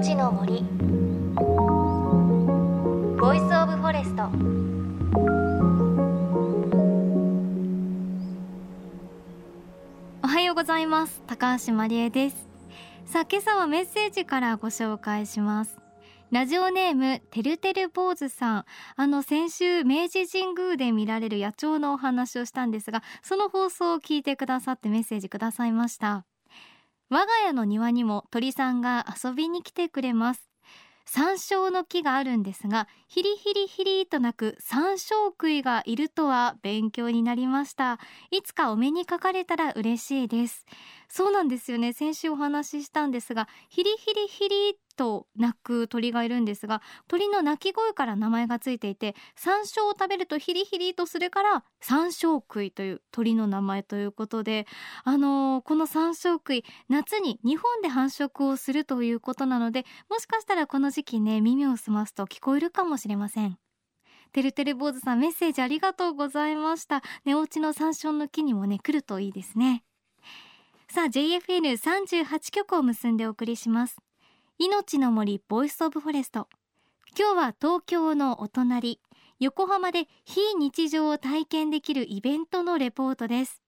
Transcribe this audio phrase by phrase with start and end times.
[0.00, 0.62] 命の森。
[3.20, 4.22] ボイスオブフォレスト。
[10.22, 11.22] おはようございます。
[11.26, 12.48] 高橋真理恵です。
[13.04, 15.76] さあ今朝はメッセージからご紹介します。
[16.30, 18.64] ラジオネームてるてる坊主さん。
[18.96, 26.24] あの先週明治神宮で見られる野鳥のお話をしたんですがその放送を聞いてくださってメッセージくださいました。
[27.10, 30.50] 我が家の庭にも鳥さんが遊びに来てくれます。
[31.06, 37.98] 山椒の木があるんですがヒリヒリヒリと鳴く山椒食いがいるとは勉強になりました。
[38.30, 40.66] いつかお目にかかれたら嬉しいです。
[41.08, 41.92] そうなんですよね。
[41.92, 54.66] 先週お話ししたんですがヒリヒリヒリと鳴く鳥がいるんですが鳥の鳴き声から名前がついていて山椒を食べるとヒリヒリとするから山椒食いという鳥の名前ということで
[55.04, 63.58] あのー、このサンショウクイ夏に日本で繁殖をするということなのでもしかしたらこの時期ね耳を澄ますと聞こえるかもしれません。
[64.32, 67.02] てるてる坊主さんメッセージありがとうございました。
[67.24, 69.82] 寝落ちの山椒の木にもね来るといいですね。
[70.88, 73.96] さあ JFN38 曲を結んでお送りします。
[74.62, 76.46] 命の森ボイスオブフォレスト。
[77.18, 79.00] 今日は東京のお隣
[79.38, 83.62] 横浜で非日常を体験できるイベントのレポートです。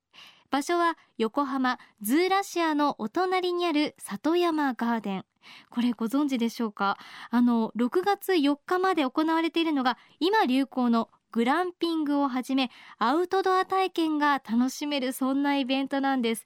[0.50, 5.24] 場所は横浜ズーラシアのお隣にある里山ガーデン。
[5.70, 6.98] これご存知でしょうか？
[7.30, 16.44] あの6月4日まで行われているのが今流行のグランピングをはじめアウトドア体験が楽しめるそんなイベントなんです。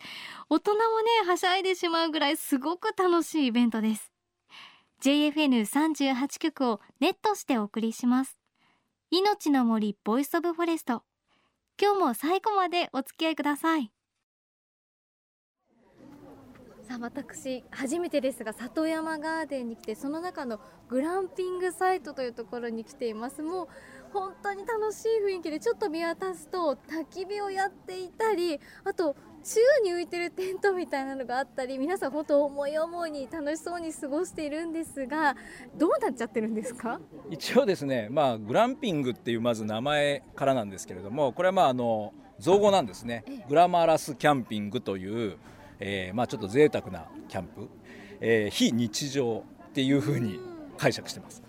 [0.49, 4.13] 大人もねはしゃいでしまうぐらいすごく楽しいイベントです。
[5.03, 8.39] JFN38 局をネットしてお送りします。
[9.11, 11.03] 命の森ボイスオブフォレスト。
[11.81, 13.93] 今日も最後までお付き合いください。
[16.89, 23.43] さあ私初めてですが里山ガーデンに来てその中のグランピングサイトというところに来ています。
[23.43, 23.69] もう
[24.13, 29.15] 本当に楽しい雰囲気でちょっと見渡すと焚き火をやっていたりあと
[29.47, 35.37] 宙に浮いてるテントみたいなのがあったり皆さん本当思い思いに楽しそうに過ごしているんですが
[35.77, 37.01] どうなっちゃってるんですか？
[37.31, 43.25] 一応ですね、まあ、グランピングっていうまず名前からなんですけれどもこれはまああの造語なんですね。
[43.49, 45.37] グラマラスキャンピングという、
[45.79, 47.69] えー、まあちょっと贅沢なキャンプ、
[48.21, 50.41] えー、非日常っていうふうに
[50.77, 51.43] 解釈してます。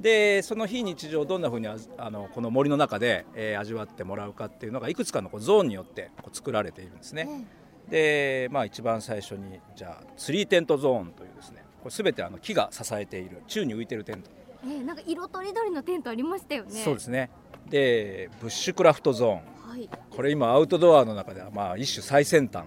[0.00, 1.76] でその非日常をどんなふうにあ
[2.10, 7.46] のこの森の中で、えー、味わってもらうかっていうのがいくつかのこうゾーンによってこう作られているんですね。
[7.90, 14.30] で、まあ、一番最初にじゃあツリーテントゾーンというですねこれ全てあの木が支えている宙に浮いてるテント。
[14.64, 16.70] えー、なんか色とりどりのテントありましたよね。
[16.70, 17.30] そうですね
[17.68, 22.64] でブッシュクラフトゾーン、はい、これ今アウトドアの中ではまあ一種最先端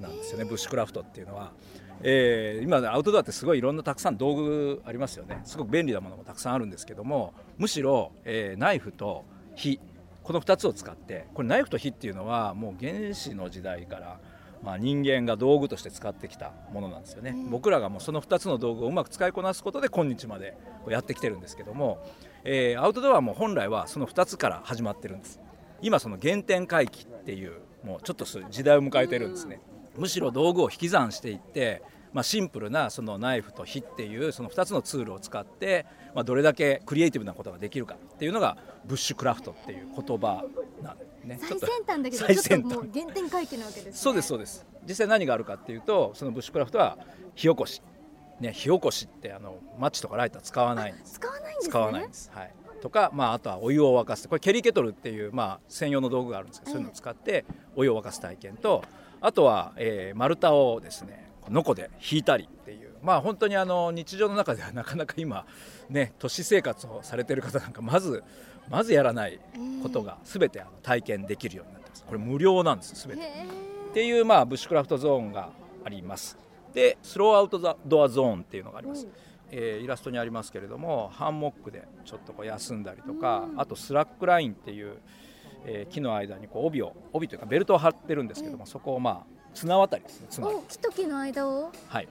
[0.00, 1.52] なんですよねブッシュクラフトっていうのは。
[2.02, 5.40] えー、今アウトドアってすごいいろんなたくさん道具ありますよね。
[5.44, 9.24] すごく便利なものもたくさんあるんですけどもむしろ、えー、ナイフと
[9.54, 9.80] 火
[10.22, 14.18] この2つを使ってこれナイフと火っていうのはもう原始の時代から、
[14.62, 20.56] まあ、人間が道具として使ってきたものなんですよね、僕らがもうその2つの道具をうまく使いこなすことで今日まで
[20.88, 22.04] やってきてるんですけども、
[22.42, 25.40] えー、アウトドアも本来はその2つから始まってるんです。
[25.80, 29.60] 今その原点回帰っていうもうちょっと時代を迎えてるんですね、
[29.98, 40.44] むしろ道具を引き算していって、まあ、シンプルなそのナイフと火っていうその2つのツールを使って、まあ、どれだけクリエイティブなことができるかっていうのがブッシュクラフトっていう言葉
[40.82, 40.96] なん
[41.26, 41.38] ね。
[41.40, 42.78] 最先端だけど最先端。
[42.92, 44.64] 原点回帰なわけです、ね、そうですそうです。
[44.88, 46.96] 実際何があるかっていうとそのブッシュクラフトは
[47.34, 47.82] 火起こし。
[48.40, 51.14] ね火起こしってあのマッチとかライター使わないんです。
[51.14, 52.30] 使わないんです、ね、使わないんです。
[52.34, 52.54] はい。
[52.82, 54.28] とか、まあ、あとはお湯を沸かす。
[54.28, 58.84] これケリーケトルっていう、まあ、専用の道具があるんですけど、そういうのを使ってお湯を沸かす体験と
[59.20, 62.94] あとは、えー、丸太をですねのこで引いたりっていう。
[63.02, 65.46] まあ本当にあの日常の中ではなかなか今
[65.88, 68.24] ね都市生活をされてる方なんかまず
[68.68, 69.38] まずやらない
[69.82, 72.04] ことが全てあの体験できるようになってます。
[72.04, 73.24] これ無料なんです全て。
[73.90, 75.50] っていうまあブッシュクラフトゾーンが
[75.84, 76.36] あります。
[76.76, 79.08] でスローアウトドアゾーンっていうのがあります、
[79.50, 84.98] えー、イラストにありますけれどもハンモックでちょっとこう休んだりとかあとスラックラインっていう、
[85.64, 91.72] えー、木の間にこう帯を帯というかベルトを張ってるんですけどもそこをまあ綱渡りですね綱木と木の間を？
[91.88, 92.08] はい。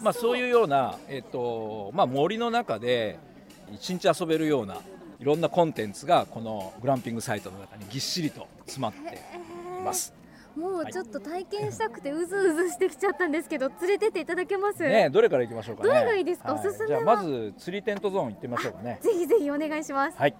[0.00, 3.18] まあそういうような、えーとまあ、森の中で
[3.72, 4.76] 一日遊べるような
[5.18, 9.16] いろんなコンテンツがこのグランピングサイトの中にぎっしりと詰まって
[9.80, 10.14] います。
[10.56, 14.82] もうちょっと体験したくてうずうずしてきちゃったんですけど、連れてっていただけます？
[14.82, 18.98] ねどれから行きましょうか、ね、どれがいいですか、はい、おすすめじゃあまず釣りテントゾーン行ってみましょうかね。
[19.02, 20.18] ぜひぜひお願いします。
[20.18, 20.34] はい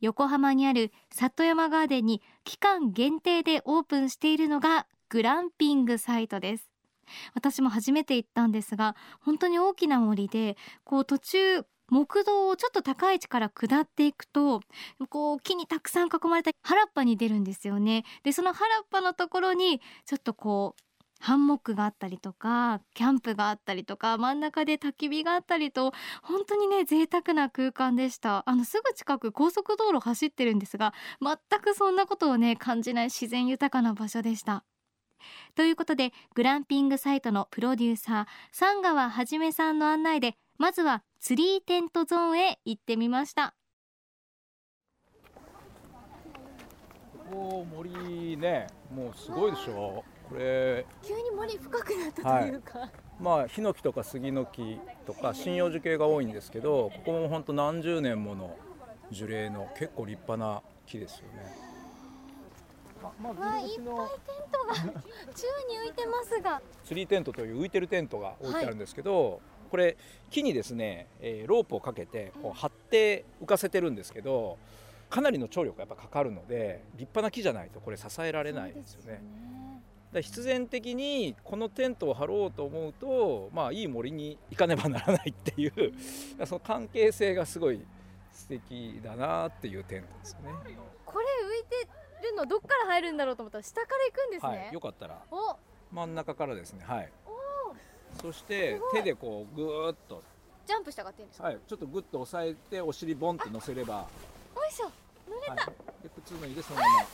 [0.00, 6.70] 横浜にある里山ガーデンに期間限定でオープンしているのがグランピングサイトです。
[7.34, 14.60] 私も初めて行ったんですが本当に大きな森でこう途中木道をちょっと高い位置から下っていくと
[15.08, 18.04] こう木にたくさん囲まれた原っぱに出るんですよね。
[18.22, 20.82] でその原っぱのところにちょっとこう
[21.20, 28.42] ハンモックがあったりとかキャンプがあったりとか真ん中で焚き火があったりと本当にね贅沢な空間でした。
[28.48, 34.64] あのすぐ近く高速道路走ってるんですが全くそんなことをね感じない自然豊かな場所でした。
[35.54, 43.54] ということでグランピングサイトのプロデューサー三川はじめさんの案内でまずはツリーテントゾーンへ行ってみました。
[47.30, 50.02] ここ森ねもうすごいでしょ。
[50.30, 52.90] これ急に森深くなったというか、はい、
[53.20, 58.56] まあヒノキとか杉の木とか針葉樹系が多いんですけどここも本当何十年もの
[59.10, 61.70] 樹齢の結構立派な木ですよね。
[63.02, 63.84] まあ、いっぱいテン
[64.52, 64.74] トが
[65.34, 66.60] 宙に浮いてますが。
[66.84, 69.40] ツリーテントという浮いてるテントが置いてあるんですけど、はい、
[69.70, 69.96] これ
[70.30, 74.58] 木にですね、えー、ロープをかけてこう張って浮かせてるんですけど
[75.08, 79.22] かなりの張力がやっぱかかるので立派な木じゃないとこれ支えられないですよね。
[80.12, 85.94] だ必然的にこのテントを張ろうと思うと、まあ、いい森に行かねばならないっていう
[86.46, 87.80] その関係性がすごい
[88.32, 90.76] 素敵だなっていうテントですよね。
[91.04, 91.88] これ浮いて
[92.22, 95.22] るのどっから入るんだろうと思ったら下から行くんですね、はい、よかったら。
[95.92, 96.84] 真ん中からですね。
[96.84, 97.12] はい。
[98.20, 100.22] そして手でこうぐーっと。
[100.66, 101.48] ジャンプしたがっていいんですか？
[101.48, 104.06] はいちょっとぐっと押さえてお尻ボンって乗せれば。
[104.54, 104.86] おいしょ。
[105.28, 107.06] 濡れた、はい、で靴脱いでそのまま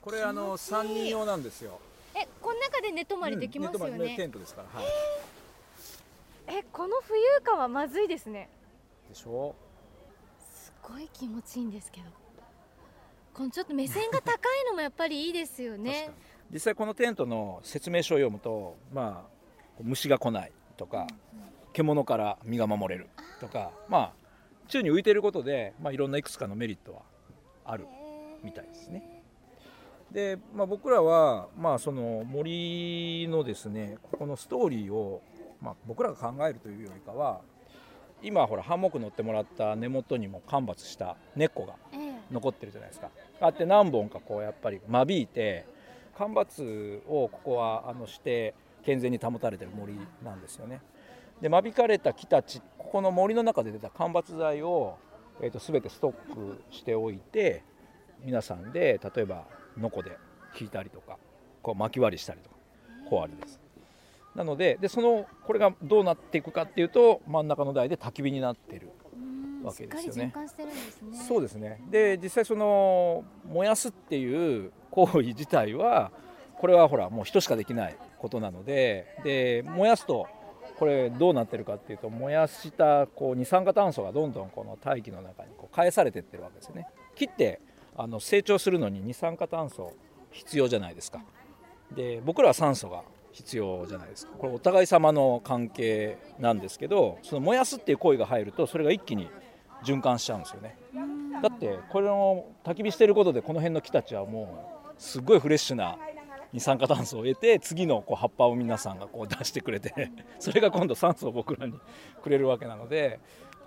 [0.00, 1.80] これあの三人用なんですよ。
[2.14, 4.80] えこの中で寝泊まりできますよね、うん、テントですから。
[4.80, 4.88] はい。
[6.46, 8.48] えこの浮遊感はまずいですね。
[9.08, 9.54] でしょ？
[10.52, 12.06] すごい気持ちいいんですけど。
[13.32, 16.12] このちょっと目線が高いのもやっぱりいいですよね。
[16.52, 19.34] 実際このテントの説明書を読むとまあ
[19.82, 21.06] 虫が来ないとか、
[21.72, 23.08] 獣から身が守れる
[23.40, 24.12] とかまあ
[24.68, 27.02] 宙に浮いていることで、まあ、いろんないくつかのメリットは
[27.64, 27.86] ある
[28.42, 29.13] みたいですね。
[30.14, 35.20] で、まあ、僕らは、まあ、その森のですねここのストーリーを、
[35.60, 37.40] まあ、僕らが考えるというよりかは
[38.22, 41.74] 今ほらハンモック乗ってもらった根元にも間伐した根っこが
[42.30, 43.10] 残ってるじゃないですか。
[43.40, 45.66] あって何本かこうやっぱり間引いて
[46.16, 50.80] 間伐をここはあのして健全に保たれてる森なんですよね。
[51.42, 54.96] で間引かれた木たちここの森の中で出た間伐材を、
[55.42, 57.62] えーと、全てストックしておいて
[58.24, 59.44] 皆さんで例えば
[59.78, 60.18] ノコで
[60.58, 61.18] 引いたりとか
[61.62, 62.56] こう巻き割りしたりとか
[63.08, 63.60] 小割りです。
[64.34, 68.90] なのででそのこれがどうなっていくかっていうと真ん中の台で焚き火になってる
[69.62, 70.34] わけですよね。
[71.26, 76.10] そうですねで実際その燃やすっていう行為自体は
[76.58, 80.26] これはほらもう人しかできないことなのでで燃やすと
[80.78, 86.88] これどうなってるかっていうと燃やしたこう二酸化炭素がどんどんこの大気の中にこう返されてってるわけですよね。
[87.14, 87.60] 切って
[87.96, 89.92] あの成長するのに二酸化炭素
[90.30, 91.22] 必要じゃないですか。
[91.94, 93.02] で僕らは酸素が
[93.32, 99.28] 必要じゃないですかこれお互い様の関係なんですけどその燃やすっていう行為が入るとそれが一気に
[99.84, 100.78] 循環しちゃうんですよね
[101.42, 105.98] だってこれの焚き火してることでこの辺の木たちはもうすっごいフレッシュな
[106.52, 111.74] 二酸化炭素を得て次のこう葉っぱを皆さんがこう出してくれて それが今度酸素を僕らに
[112.22, 113.18] くれるわけなので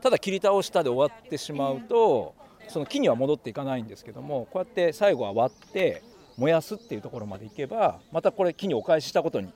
[0.02, 2.34] ただ切り倒したで終わってしまうと
[2.68, 6.02] その木には戻っていかないんですけどもこうやって最後は割って
[6.38, 9.52] 燃やすっていうところまでいけばまたこれ木にお返ししたことに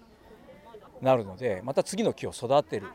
[1.01, 2.87] なるのでまた次の木を育てる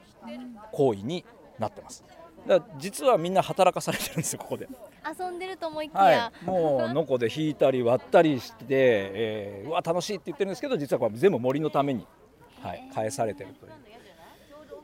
[0.73, 1.25] 行為に
[1.59, 2.05] なってます。
[2.47, 4.69] だ実はみんな働かされてるんですよここで。
[5.19, 12.07] 遊んでると思いきや、はい、もうのこで引いたり割ったりして、えー、うわ楽しいって言ってるんですけど実はこれ全部森のために、
[12.63, 13.73] はい、返されてるという。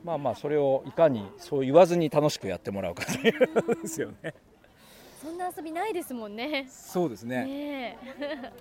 [0.04, 4.34] まあまあそれをいかにそう言わずに楽しくやってもらうかというですよね
[5.22, 6.66] そんな遊びないですもんね。
[6.68, 7.44] そうですね。
[7.44, 7.98] ね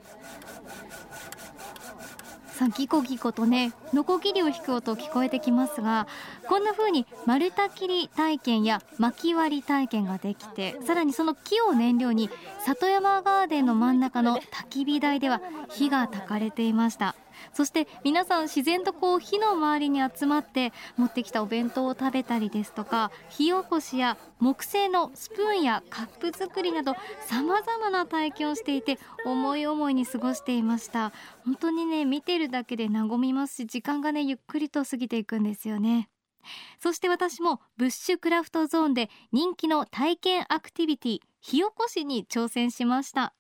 [2.62, 6.06] さギコギコとねノコギリを引く音聞こえてきますが
[6.48, 17.16] こんな風に丸太切り体験や薪割り体験ができてさらにその木を燃料に里山ガーデンの真ん中の焚き火台では火が焚かれていました
[17.54, 26.96] そして皆さん自然とこう火の周りに集まって持ってきたお弁当を食べたりですとか火起こしや木製のスプーンやカップ作りなど
[27.28, 31.12] さまざまな体験をしていて思い思いに過ごしていました。
[31.46, 36.10] 本当にね見てるだけで和みますし時間がねゆっくりと過ぎていくんですよね。
[36.80, 43.34] そして私もブッシュクラフトゾーンで人気の体験アクティビティ火起こしに挑戦しました。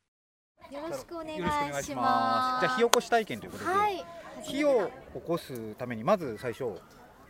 [0.69, 1.85] よろしくお願いします。
[1.85, 4.05] じゃあ火起こし体験ということで、はい、
[4.43, 6.79] 火を起こすためにまず最初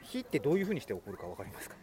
[0.03, 1.75] 火ってどういうふうにして起こるかわかりますか、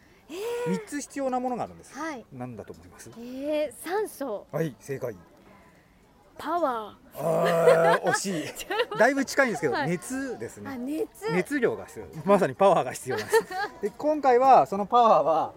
[0.67, 2.25] 三つ必要なものがあるんです、はい。
[2.31, 3.09] 何だと思います？
[3.17, 4.47] えー、酸素。
[4.51, 5.15] はい正解。
[6.37, 8.43] パワあー惜しい。
[8.97, 9.89] だいぶ近いんですけど、はい。
[9.89, 11.31] 熱ですーあね熱。
[11.33, 12.05] 熱量が必要。
[12.23, 13.43] まさにパワーが必要なんです。
[13.81, 15.53] で今回はそのパワーは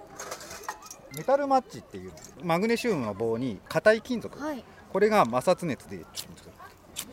[1.16, 6.04] メタルマッチっていうマグネシウムの棒に硬い金属、はいこれが摩擦熱で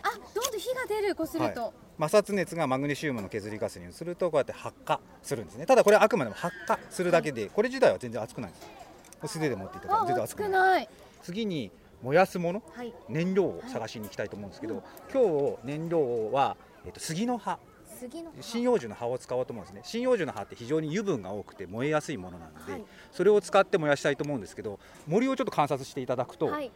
[0.03, 5.65] あどんどん火が出るこすると、摩擦熱がマグネシウムの削りガスにするとこうやって発火するんですね。
[5.65, 9.33] ただこれはあくまでも発火するだけでこれ自体は全然熱くないんです。
[9.33, 10.89] 素手で持っていただくと全然あ熱くない。
[11.23, 11.71] 次に
[12.03, 12.93] 燃やすものはい。
[13.07, 14.83] 燃料を探しに行きたいと思うんですけど、
[15.13, 17.59] 今日燃料は、えっと杉の葉。
[17.97, 18.41] 杉の葉。
[18.41, 19.81] 針葉樹の葉を使おうと思うんですね。
[19.89, 22.83] 針葉樹の葉って非常に油分が多くて燃えやすいものなので、はい
[23.13, 26.71] それを使って燃やしたいと思うんですけど森をちょっと観察していただくと、はい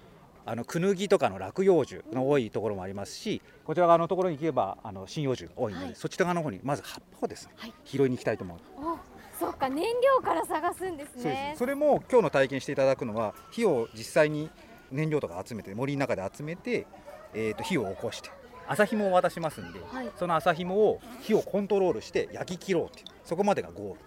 [0.46, 5.96] あのクヌギとかの落葉樹の多いところもありますし、こちら側のところに行けばあの針葉樹が多いので、はい。
[5.96, 7.74] そっち側の方にまず葉っぱをですね、はい。
[7.86, 8.98] 拾いに行きたいと思う、お
[9.40, 11.52] そうか燃料から探すんですね。
[11.56, 11.60] す。
[11.60, 14.50] それも今日の体験していただくのは火を実際に
[14.92, 16.88] 燃料とか集めて森の中で集めて、
[17.34, 18.30] えー、と火を起こして
[18.68, 20.12] 朝紐を渡しますんで、はい。
[20.18, 24.00] その朝紐を火をコントロールして焼き切ろうっていうそこまでがゴール。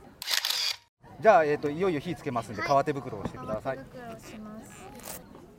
[1.18, 2.68] じゃあ、えー、といよいよ火つけますんで、はい。
[2.68, 3.78] 革手袋をしてください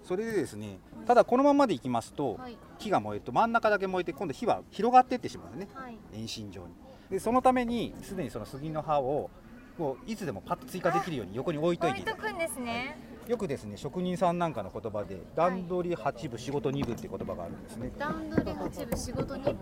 [0.07, 2.57] それでですねただこのままでいきますと、はい。
[2.79, 5.97] 火が燃えると真ん中だけ燃えて今度火は広がっていってしまうんですねはい。
[6.13, 6.67] 遠心状に。
[7.09, 9.29] でそのためにすでにその杉の葉を
[9.77, 12.01] こういつでもパッと追加できるように横に置いといて。
[12.01, 12.97] いとくんですね。
[13.27, 17.91] よくですね職人さんなんかの言葉で段取り8分仕事2分っていう言葉があるんですね。
[17.97, 19.55] 段取り八分仕事二分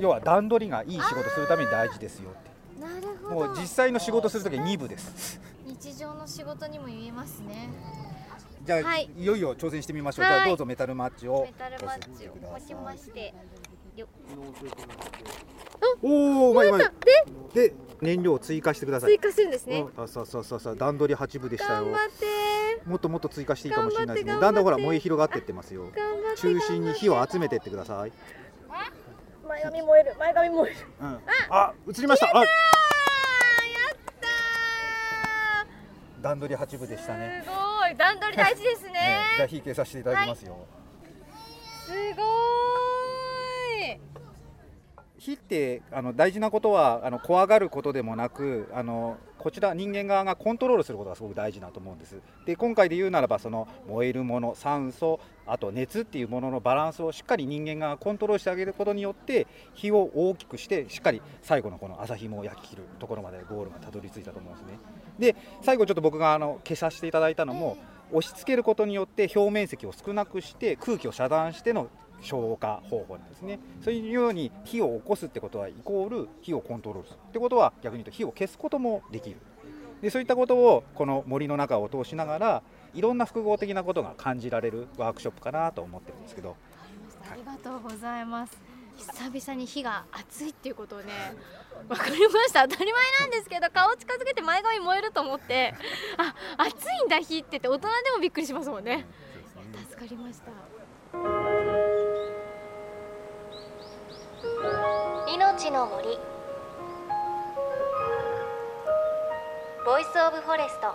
[0.00, 2.50] 要は段取りがいい仕事するために大事ですよって。
[2.80, 3.34] なるほど。
[3.48, 5.40] もう実際の仕事するときは2部です。
[5.66, 7.70] 日常の仕事にも言えますね
[8.62, 9.10] じゃあ、はい。
[9.16, 13.34] い、よいよ挑戦してみましょう、はいじゃあどうぞメタルマッチをメタルマッチを持ちまして
[14.00, 14.08] よ。
[16.02, 16.82] おおうまいうまい
[17.54, 19.10] で燃料を追加してください。
[19.10, 19.80] 追加するんですね。
[19.80, 20.04] うん。
[20.04, 20.76] あそうそうそうそう。
[20.76, 21.84] 段取り8分でしたよ。
[21.84, 22.26] 頑張って。
[22.86, 24.40] もっともっと追加していいかもしれないですね。
[24.40, 25.90] だんだんほら燃え広がっていってますよ。
[26.36, 28.12] 中心に火を集めていってください、
[29.46, 30.76] 前髪燃える前髪燃える。
[31.00, 31.18] うん、
[31.50, 32.26] あ映りました。
[32.28, 32.42] あ。
[36.22, 37.42] 段取り8分でしたね。
[37.44, 37.56] すご
[37.90, 38.92] い段取り大事ですね。
[38.92, 40.66] ねじゃあ火消させていただきますよ、
[41.86, 44.00] すごーい。
[45.18, 52.22] 火ってあの大事なことはあの怖がることでもなくあのこちら人間側がコントロールすることがすごく大事だと思うんです。
[52.46, 64.78] で今回で言うならばその燃えるもの酸素あと熱っていうもののバランスをしっかり人間がコントロールしてあげることによって火を大きくしてしっかり最後のこの朝紐を焼き切るところまでゴールがたどり着いたと思うんですね
[65.18, 67.76] で最後ちょっと僕があの消させていただいたのも
[68.12, 71.88] 押し付けることによって表面積を少なくして空気を遮断しての
[72.20, 73.58] 消火方法なんですね。
[73.82, 77.18] そういうように火を起こすってことはイコール火をコントロールする。
[77.28, 79.36] ってことは逆に言うと火を消すこともできる。
[80.02, 82.62] でそういったことをこの森の中を通しながら
[82.94, 86.56] いろんな複合的なことが感じられるワークショップかなと思ってるんですけど。
[87.30, 88.69] ありがとうございます。
[89.00, 91.06] 久々に火が熱いっていうことをね
[91.88, 92.68] わかりました。
[92.68, 95.74] 当たり前なんですけど顔近づけて前髪燃えると思って
[96.18, 99.06] あ熱いんだ火ってって大人でもびっくりしますもんね。
[99.88, 100.50] 助かりました。
[105.32, 106.18] 命の森。
[109.86, 110.94] ボイスオブフォレスト。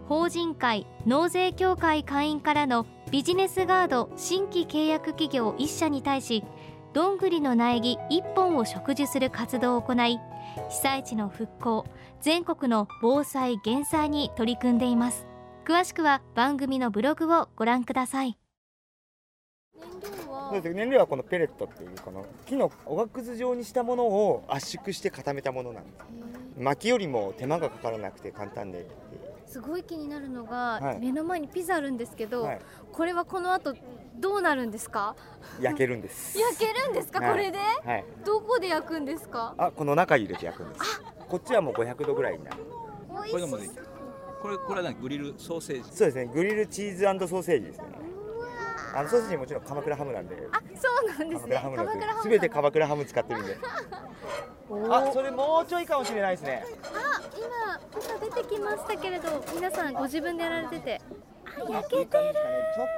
[0.07, 6.43] 法人会納税協会会員からのビジネスガード新規契約企業1社に対し
[6.93, 10.19] どんぐりの苗木1本を植樹する活動を行い
[10.69, 11.85] 被災地の復興
[12.21, 15.25] 全国の防災減災に取り組んでいます。
[15.65, 18.37] 詳しくは番組のブログをご覧ください。
[19.73, 25.95] 燃料は燃料はこのペレットっていうこの木のおがくず状にしたものを圧縮して固めたものなんです。
[26.57, 28.85] 薪よりも手間がかからなくて簡単で、
[29.51, 30.99] すごい気になるのが、はい。
[30.99, 32.61] 目の前にピザあるんですけど、はい、
[32.93, 33.75] これはこの後
[34.15, 35.15] どうなるんですか？
[35.59, 36.39] 焼けるんです。
[36.39, 37.31] 焼けるんですか、はい。
[37.31, 37.57] これで？
[37.57, 38.05] はい。
[38.25, 39.53] どこで焼くんですか？
[39.57, 41.01] あこの中入れて焼くんです。
[41.27, 42.57] こっちはもう500度ぐらいになる。
[43.25, 43.83] 美これでもできる。
[44.41, 45.01] これこれは何？
[45.01, 45.89] グリルソーセージ？
[45.89, 46.31] そうですね。
[46.33, 47.85] グリルチーズソーセージですね。
[48.95, 50.47] あのソーセージもちろん鎌倉ハムなんで。
[50.51, 51.55] あそうなんですね。
[51.55, 51.91] 鎌倉ハムなんで。
[51.91, 53.57] 鎌倉ハム全て鎌倉ハム使ってるんで
[54.89, 56.63] あそれもうちょいかもしれないですね。
[56.83, 61.01] あ今今出てきましたけれど皆さんご自分でやられてて。
[61.45, 62.33] あ焼けてる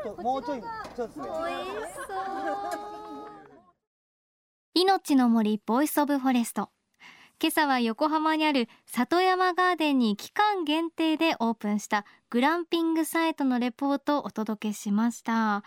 [0.04, 1.26] ちょっともうちょいちょっとですね。
[1.26, 2.08] 美味しそう
[4.76, 6.70] 命の森ボイスオブフォレスト。
[7.42, 15.64] 今朝は横浜にある里山ガーデンに期間限定でオープンしたグランピングサイトのレポートをお届けしました。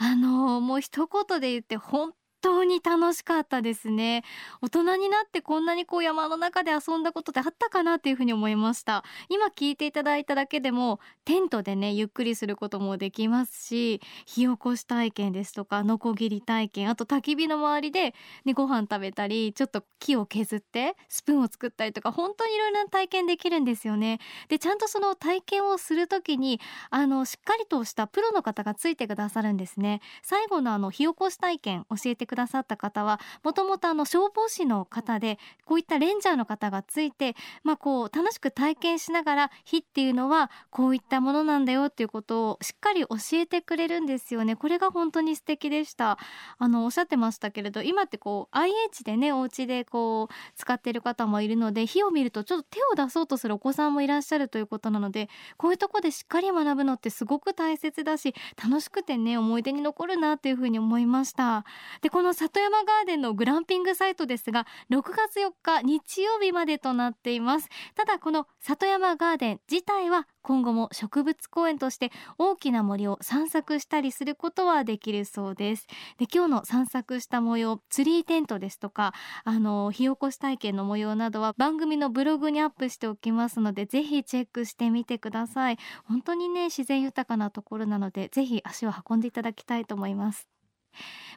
[0.00, 4.24] あのもう一言で言って本当に楽しかったですね。
[4.62, 9.04] 大人になってこんなにこう山の中で遊んだことってあったかなっていうふうに思いました。
[9.28, 18.14] 今聞いていただいただけでもテントでねゆっくりすることもできますし火起こし体験ですとかノコギリ体験あと焚き火の周りで、
[18.44, 24.20] ね、ご飯食べたりちょっと木を削ってスプーンを作ったりとか本当にいろいろな体験できるんですよね。
[24.48, 30.00] でちゃんとその体験をする時にあのしっかりとしたプロの方がついてくださるんですね。
[30.22, 44.54] 最後のあの火起こし体験教えてくださった方はもともとあの消防士の方でこういったレンジャーの方がついてまあこう楽しく体験しながら火っていうのはこういったものなんだよっていうことをしっかり教えてくれるんですよね。
[44.54, 46.18] これが本当に素敵でした。
[46.58, 61.64] あのおっしゃってましたけれど今ってこう IH でねお家でこう使ってる方もいるので火を見るとちょっと手を出そうとするお子さんもいらっしゃるということなのでこういうとこでしっかり学ぶのってすごく大切だし楽しくてね思い出に残るなというふうに思いました。
[62.02, 67.68] でこの里山ガーデンのグランピングサイトですが6月4日日曜日までとなっています。
[67.94, 75.86] ただこの里山ガーデン自体は今後も植物公園として大きな森を散策したりすることはできるそうです。
[76.18, 85.78] で今日の散策した模様ツリーテントですとかあの火起こし体験の模様などは番組のブログにアップしておきますのでぜひチェックしてみてください。
[86.04, 90.57] 本当にね自然豊かなところなのでぜひ足を運んでいただきたいと思います。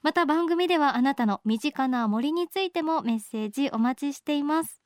[0.04, 4.82] また番組ではあなたの身近な森についてもメッセージお待ちしています。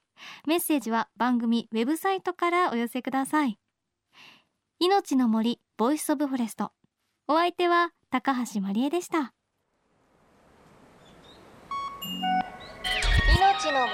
[0.45, 3.57] メッセージは番組ウェブサイトからお寄せください。
[4.79, 6.71] 命の森ボイスオブフォレスト。
[7.27, 9.33] お相手は高橋真理恵でした。
[13.37, 13.91] 命の森。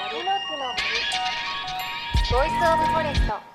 [2.32, 3.51] ボイスオブフォレスト。